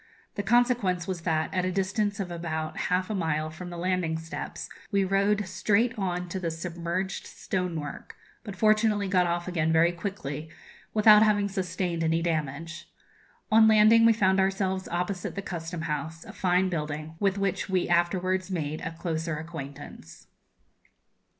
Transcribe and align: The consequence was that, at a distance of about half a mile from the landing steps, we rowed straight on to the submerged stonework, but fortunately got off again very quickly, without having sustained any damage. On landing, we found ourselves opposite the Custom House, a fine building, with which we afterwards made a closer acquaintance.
The 0.33 0.41
consequence 0.41 1.05
was 1.07 1.21
that, 1.21 1.53
at 1.53 1.63
a 1.63 1.71
distance 1.71 2.19
of 2.19 2.31
about 2.31 2.75
half 2.89 3.11
a 3.11 3.13
mile 3.13 3.51
from 3.51 3.69
the 3.69 3.77
landing 3.77 4.17
steps, 4.17 4.67
we 4.91 5.03
rowed 5.03 5.45
straight 5.45 5.93
on 5.95 6.27
to 6.29 6.39
the 6.39 6.49
submerged 6.49 7.27
stonework, 7.27 8.15
but 8.43 8.55
fortunately 8.55 9.07
got 9.07 9.27
off 9.27 9.47
again 9.47 9.71
very 9.71 9.91
quickly, 9.91 10.49
without 10.91 11.21
having 11.21 11.47
sustained 11.47 12.03
any 12.03 12.23
damage. 12.23 12.89
On 13.51 13.67
landing, 13.67 14.03
we 14.03 14.11
found 14.11 14.39
ourselves 14.39 14.87
opposite 14.87 15.35
the 15.35 15.41
Custom 15.43 15.81
House, 15.83 16.25
a 16.25 16.33
fine 16.33 16.67
building, 16.67 17.13
with 17.19 17.37
which 17.37 17.69
we 17.69 17.87
afterwards 17.87 18.49
made 18.49 18.81
a 18.81 18.93
closer 18.93 19.37
acquaintance. 19.37 20.25